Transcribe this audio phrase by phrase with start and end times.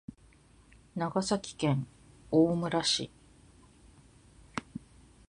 [0.95, 1.85] 長崎県
[2.31, 3.11] 大村市